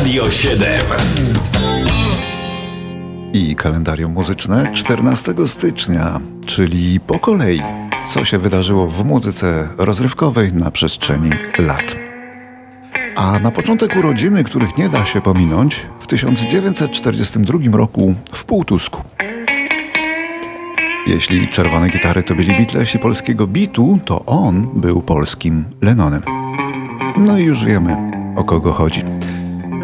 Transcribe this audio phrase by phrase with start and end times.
[0.00, 0.68] Radio 7.
[3.32, 7.62] I kalendarium muzyczne 14 stycznia, czyli po kolei,
[8.08, 11.96] co się wydarzyło w muzyce rozrywkowej na przestrzeni lat.
[13.16, 19.02] A na początek urodziny, których nie da się pominąć, w 1942 roku w Półtusku.
[21.06, 26.22] Jeśli czerwone gitary to byli Beatlesi polskiego bitu, to on był polskim Lennonem.
[27.16, 27.96] No i już wiemy,
[28.36, 29.04] o kogo chodzi.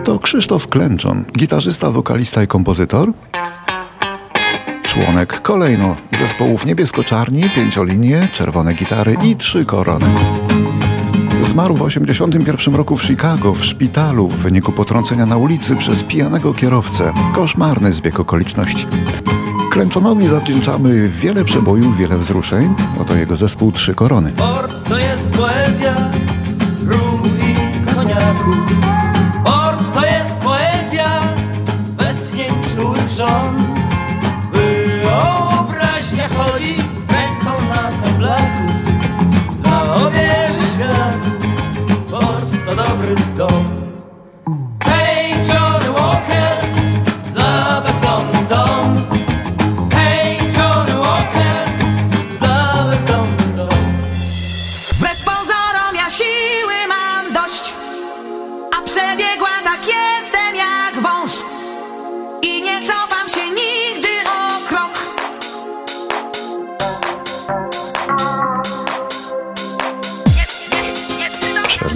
[0.06, 3.12] To Krzysztof Klęczon, gitarzysta, wokalista i kompozytor.
[4.82, 10.06] Członek kolejno zespołów Niebiesko-Czarni, Pięciolinie, Czerwone Gitary i Trzy Korony.
[11.42, 16.54] Zmarł w 1981 roku w Chicago w szpitalu w wyniku potrącenia na ulicy przez pijanego
[16.54, 17.12] kierowcę.
[17.34, 18.86] Koszmarny zbieg okoliczności.
[19.70, 22.74] Klęczonowi zawdzięczamy wiele przebojów, wiele wzruszeń.
[23.00, 24.32] Oto jego zespół Trzy Korony.
[24.32, 25.96] Port to jest poezja
[26.86, 28.85] rum i koniaku.
[33.26, 33.54] Żon.
[34.52, 38.66] Wyobraźnia chodzi z ręką na temblaku.
[39.62, 41.30] Dla obieży światu
[42.10, 43.64] port to dobry dom.
[44.84, 46.56] Hej, Johnny Walker,
[47.34, 48.96] dla bezdomnych dom.
[49.92, 51.68] Hej, Johnny Walker,
[52.38, 53.78] dla bezdomnych dom.
[54.92, 57.74] Wbrew pozorom ja siły mam dość,
[58.78, 61.32] a przebiegła tak jestem jak wąż.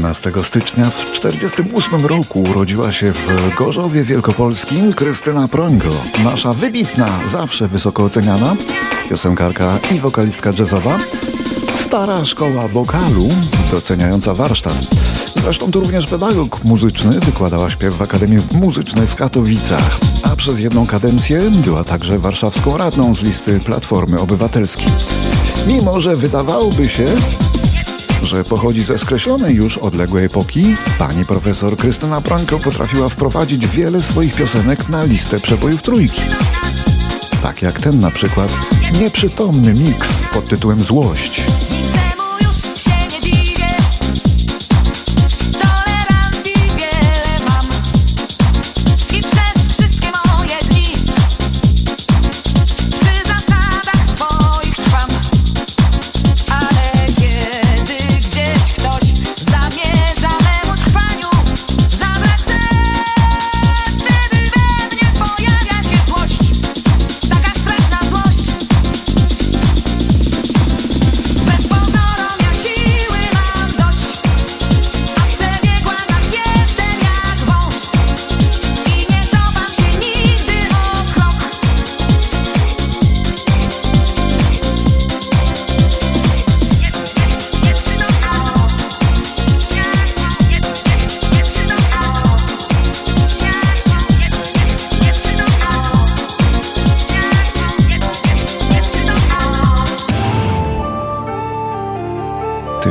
[0.01, 5.89] 14 stycznia w 1948 roku urodziła się w Gorzowie Wielkopolskim Krystyna Prońko,
[6.25, 8.57] nasza wybitna, zawsze wysoko oceniana
[9.09, 10.99] piosenkarka i wokalistka jazzowa,
[11.91, 13.29] stara szkoła wokalu,
[13.71, 14.75] doceniająca warsztat.
[15.43, 20.87] Zresztą to również pedagog muzyczny, wykładała śpiew w Akademii Muzycznej w Katowicach, a przez jedną
[20.87, 24.87] kadencję była także warszawską radną z listy Platformy Obywatelskiej.
[25.67, 27.07] Mimo, że wydawałoby się,
[28.23, 34.35] że pochodzi ze skreślonej już odległej epoki, pani profesor Krystyna Pranko potrafiła wprowadzić wiele swoich
[34.35, 36.23] piosenek na listę przebojów trójki.
[37.43, 38.53] Tak jak ten na przykład
[39.01, 41.43] nieprzytomny miks pod tytułem Złość.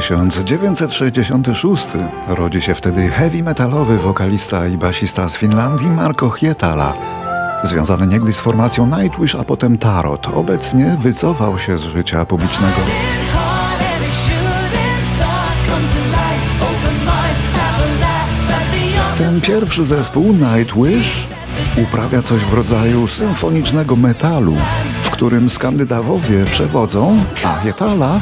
[0.09, 1.87] 1966
[2.27, 6.93] rodzi się wtedy heavy metalowy wokalista i basista z Finlandii Marko Hietala.
[7.63, 12.75] Związany niegdyś z formacją Nightwish, a potem Tarot, obecnie wycofał się z życia publicznego.
[19.17, 21.27] Ten pierwszy zespół, Nightwish,
[21.83, 24.55] uprawia coś w rodzaju symfonicznego metalu,
[25.01, 28.19] w którym Skandynawowie przewodzą, a Hietala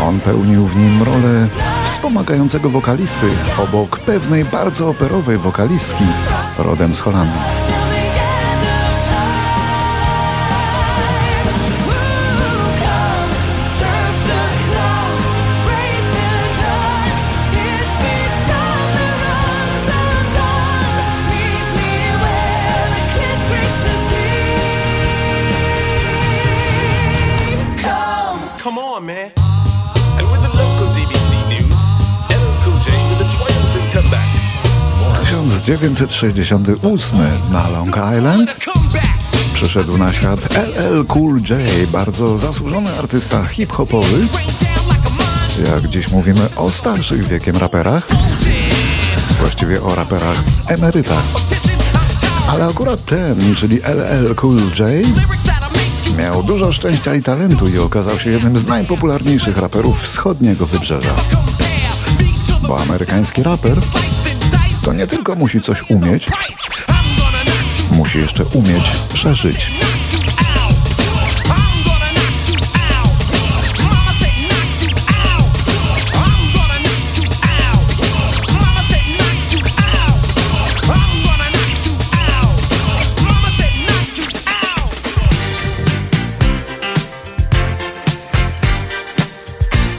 [0.00, 1.48] on pełnił w nim rolę
[1.84, 3.26] wspomagającego wokalisty
[3.58, 6.04] obok pewnej bardzo operowej wokalistki
[6.58, 7.63] rodem z Holandii.
[35.64, 37.18] 1968
[37.50, 38.56] na Long Island
[39.54, 44.26] przyszedł na świat LL Cool J, bardzo zasłużony artysta hip-hopowy.
[45.70, 48.02] Jak dziś mówimy o starszych wiekiem raperach,
[49.38, 51.24] właściwie o raperach emerytach.
[52.48, 55.06] Ale akurat ten, czyli LL Cool J,
[56.18, 61.14] miał dużo szczęścia i talentu i okazał się jednym z najpopularniejszych raperów wschodniego wybrzeża.
[62.68, 63.80] Bo amerykański raper
[64.84, 66.28] to nie tylko musi coś umieć,
[67.90, 68.84] musi jeszcze umieć
[69.14, 69.70] przeżyć.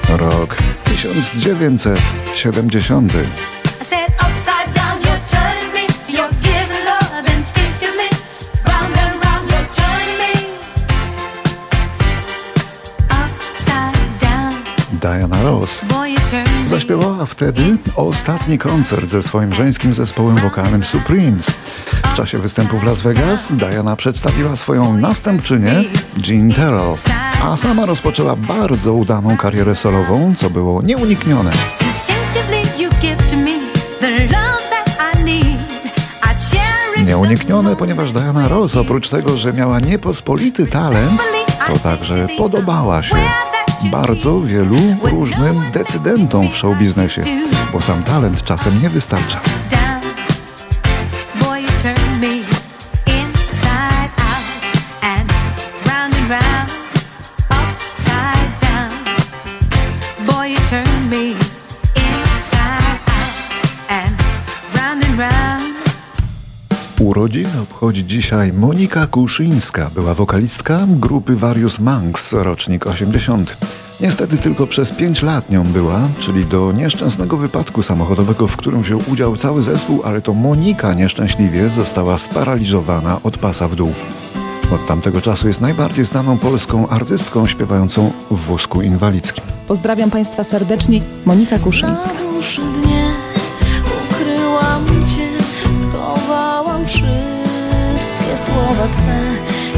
[0.09, 3.13] Rok 1970.
[15.05, 15.85] Diana Ross.
[16.65, 21.45] Zaśpiewała wtedy ostatni koncert ze swoim żeńskim zespołem wokalnym Supremes.
[22.03, 25.83] W czasie występu w Las Vegas Diana przedstawiła swoją następczynię
[26.27, 26.93] Jean Terrell,
[27.43, 31.51] a sama rozpoczęła bardzo udaną karierę solową, co było nieuniknione.
[37.05, 41.21] Nieuniknione, ponieważ Diana Ross oprócz tego, że miała niepospolity talent,
[41.67, 43.15] to także podobała się
[43.91, 47.21] bardzo wielu różnym decydentom w show biznesie,
[47.73, 49.41] bo sam talent czasem nie wystarcza.
[61.09, 61.44] me
[67.05, 73.57] Urodziny obchodzi dzisiaj Monika Kuszyńska, była wokalistka grupy Various Monks, rocznik 80.
[74.01, 78.99] Niestety tylko przez 5 lat nią była, czyli do nieszczęsnego wypadku samochodowego, w którym wziął
[79.11, 83.93] udział cały zespół, ale to Monika nieszczęśliwie została sparaliżowana od pasa w dół.
[84.75, 89.43] Od tamtego czasu jest najbardziej znaną polską artystką śpiewającą w wózku inwalidzkim.
[89.67, 91.01] Pozdrawiam Państwa serdecznie.
[91.25, 92.09] Monika Kuszyńska.
[92.13, 93.11] Na dnie
[94.11, 95.44] ukryłam cię,
[96.87, 99.21] wszystkie słowa twe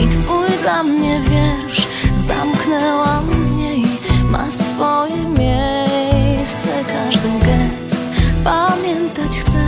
[0.03, 1.87] i twój dla mnie wiersz.
[2.27, 3.83] Zamknęłam w niej,
[4.23, 8.01] ma swoje miejsce, każdy gest
[8.43, 9.63] pamiętać chcę,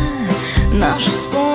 [0.73, 1.48] nasz wspólny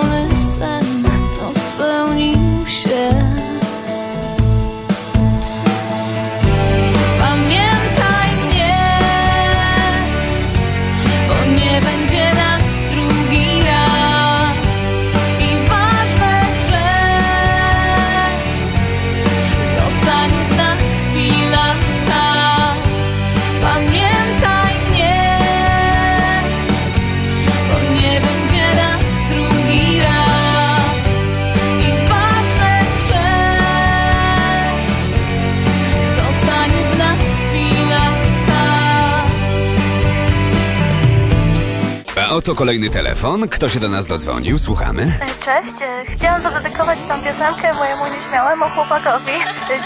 [42.35, 43.49] oto kolejny telefon.
[43.49, 44.59] Kto się do nas dodzwonił?
[44.59, 45.19] Słuchamy.
[45.45, 45.75] Cześć,
[46.17, 49.33] chciałam zadedykować tą piosenkę mojemu nieśmiałemu chłopakowi.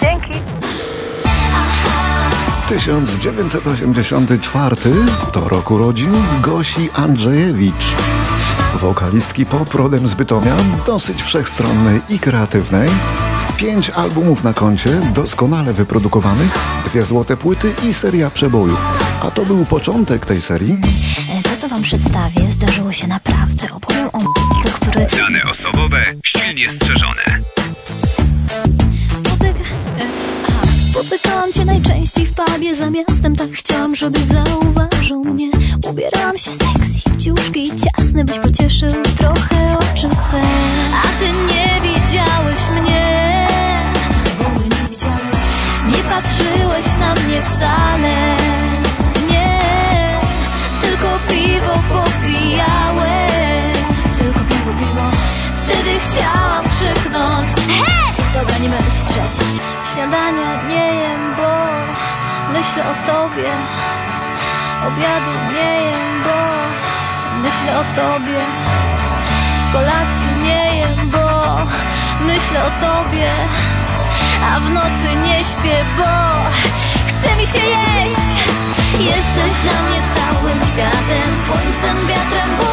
[0.02, 0.32] Dzięki.
[2.68, 4.76] 1984
[5.32, 7.94] to rok urodzin Gosi Andrzejewicz.
[8.74, 10.56] Wokalistki pop rodem z Bytomia,
[10.86, 12.88] dosyć wszechstronnej i kreatywnej.
[13.56, 18.78] Pięć albumów na koncie, doskonale wyprodukowanych, dwie złote płyty i seria przebojów.
[19.22, 20.78] A to był początek tej serii.
[21.60, 23.66] Co wam przedstawię, zdarzyło się naprawdę.
[23.72, 27.22] Opowiem o m***ku, który Dane osobowe silnie strzeżone.
[29.14, 29.60] Spotyka...
[29.98, 30.06] e,
[30.48, 30.62] Aha.
[30.90, 35.50] Spotykałam cię najczęściej w pubie Za miastem tak chciałam, żebyś zauważył mnie
[35.90, 40.42] Ubierałam się sexy w ciuszki i ciasne Byś pocieszył trochę oczy swe
[41.04, 43.48] A ty nie widziałeś mnie
[45.86, 48.36] Nie patrzyłeś na mnie wcale
[59.98, 61.52] Śniadania nie jem, bo
[62.52, 63.50] myślę o tobie.
[64.86, 66.38] Obiadu nie jem, bo
[67.38, 68.38] myślę o tobie.
[69.72, 71.56] Kolacji nie jem, bo
[72.20, 73.30] myślę o tobie.
[74.42, 76.12] A w nocy nie śpię, bo
[77.08, 78.28] chce mi się jeść.
[78.98, 82.67] Jesteś dla mnie całym światem Słońcem, wiatrem, wodą,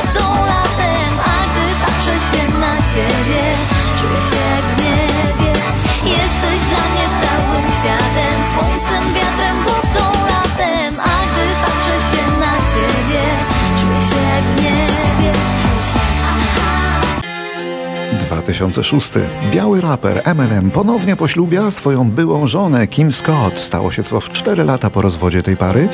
[18.55, 19.11] 2006.
[19.51, 23.59] Biały raper Eminem ponownie poślubia swoją byłą żonę Kim Scott.
[23.59, 25.87] Stało się to w 4 lata po rozwodzie tej pary.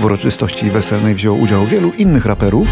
[0.00, 2.68] W uroczystości weselnej wziął udział wielu innych raperów.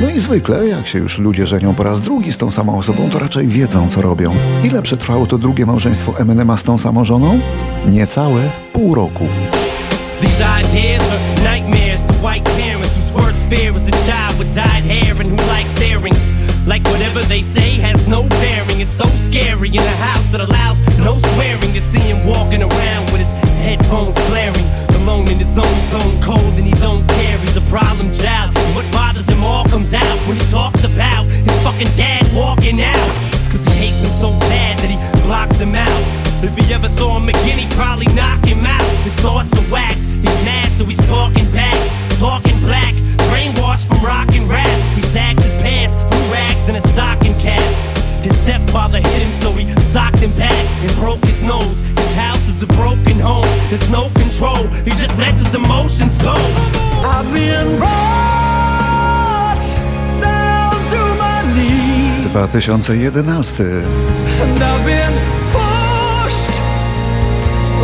[0.00, 3.10] No i zwykle, jak się już ludzie żenią po raz drugi z tą samą osobą,
[3.10, 4.34] to raczej wiedzą, co robią.
[4.64, 7.40] Ile przetrwało to drugie małżeństwo Eminema z tą samą żoną?
[7.86, 8.40] Niecałe
[8.72, 9.28] pół roku.
[16.68, 18.84] Like whatever they say has no bearing.
[18.84, 23.08] It's so scary in a house that allows no swearing to see him walking around
[23.08, 23.32] with his
[23.64, 24.68] headphones blaring.
[25.00, 27.38] Alone in his own zone, cold and he don't care.
[27.38, 28.52] He's a problem child.
[28.52, 32.82] And what bothers him all comes out when he talks about his fucking dad walking
[32.84, 33.08] out.
[33.48, 36.04] Cause he hates him so bad that he blocks him out.
[36.44, 38.84] If he ever saw him again, he'd probably knock him out.
[39.08, 39.97] His thoughts are whacked.
[52.58, 53.46] Is a broken home.
[53.68, 54.66] There's no control.
[54.84, 56.34] He just lets his emotions go.
[57.14, 59.64] I've been brought
[60.20, 62.32] down to my knees.
[62.32, 63.84] 2011.
[64.42, 65.14] And I've been
[65.54, 66.54] pushed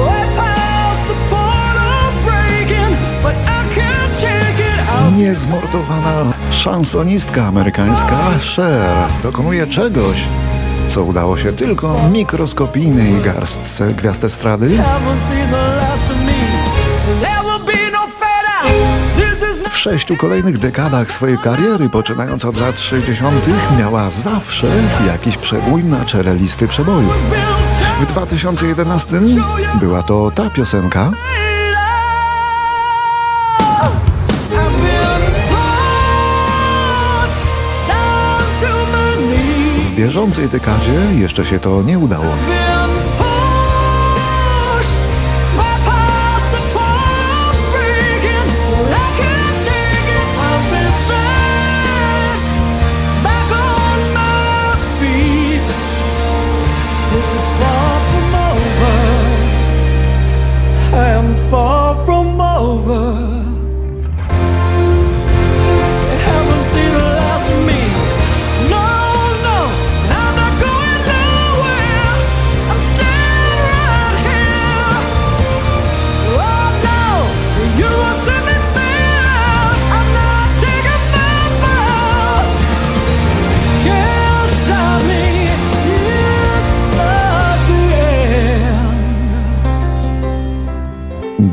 [0.07, 5.13] way past the point of breaking, but I can't take it out.
[5.17, 10.29] Niezmordowana szansonistka amerykańska Cher dokonuje czegoś,
[10.95, 14.79] co udało się tylko mikroskopijnej garstce gwiazd estrady.
[19.71, 23.47] W sześciu kolejnych dekadach swojej kariery, poczynając od lat 60.,
[23.79, 24.67] miała zawsze
[25.07, 27.25] jakiś przebój na czele listy przebojów.
[28.01, 29.21] W 2011
[29.81, 31.11] była to ta piosenka,
[39.95, 42.64] w bieżącej dekadzie jeszcze się to nie udało.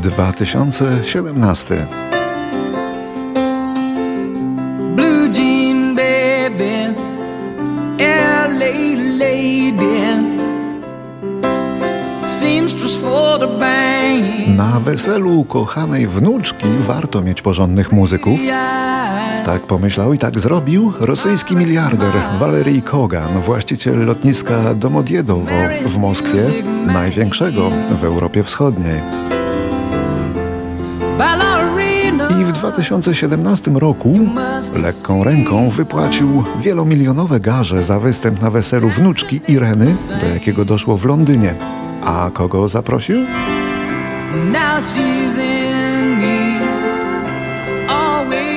[0.02, 1.86] 2017.
[4.96, 6.94] Blue jean baby,
[7.98, 10.00] LA lady,
[12.22, 14.56] seamstress for the band.
[14.56, 18.40] Na weselu kochanej wnuczki warto mieć porządnych muzyków.
[19.44, 25.54] Tak pomyślał i tak zrobił rosyjski miliarder Walerii Kogan, właściciel lotniska Domodjedowo
[25.86, 26.40] w Moskwie,
[26.86, 29.00] największego w Europie Wschodniej.
[32.72, 34.18] 2017 roku
[34.82, 41.04] lekką ręką wypłacił wielomilionowe garze za występ na weselu wnuczki Ireny, do jakiego doszło w
[41.04, 41.54] Londynie.
[42.04, 43.16] A kogo zaprosił?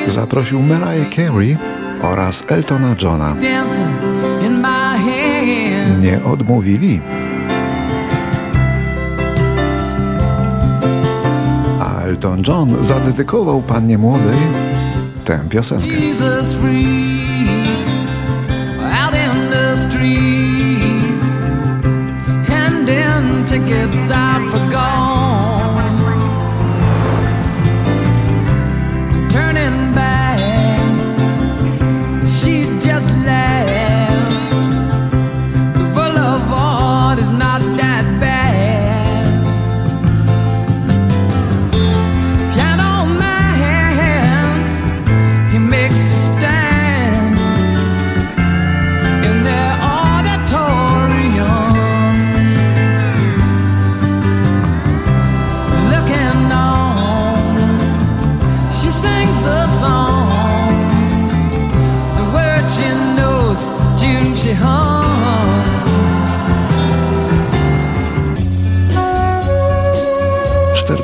[0.07, 1.57] Zaprosił Mariah Carey
[2.01, 3.35] oraz Eltona Johna.
[6.01, 7.01] Nie odmówili.
[12.15, 14.37] Elton John zadedykował pannie młodej
[15.25, 15.87] tę piosenkę.
[15.87, 16.55] Jesus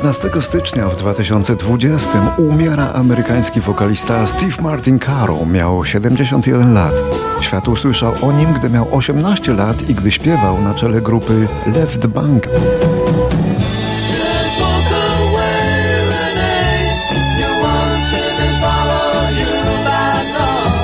[0.02, 5.46] 14 stycznia w 2020 umiera amerykański wokalista Steve Martin Caro.
[5.46, 6.92] Miał 71 lat.
[7.40, 12.06] Świat usłyszał o nim, gdy miał 18 lat i gdy śpiewał na czele grupy Left
[12.06, 12.48] Bank.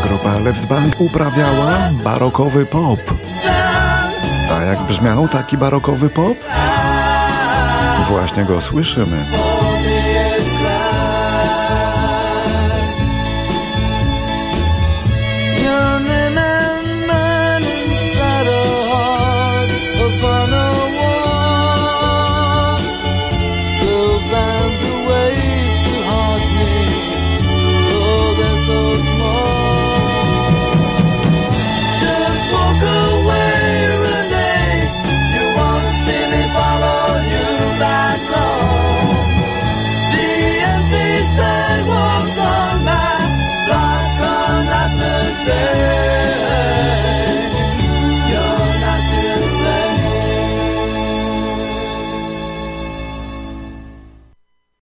[0.08, 3.00] Grupa Left Bank uprawiała barokowy pop.
[4.52, 6.36] A jak brzmiał taki barokowy pop?
[8.08, 9.24] Właśnie go słyszymy.